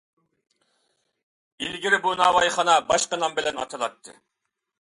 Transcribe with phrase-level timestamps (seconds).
[1.65, 4.19] ئىلگىرى بۇ ناۋايخانا باشقا نام بىلەن ئاتىلاتتى.